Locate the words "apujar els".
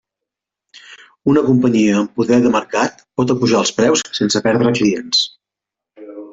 3.37-3.75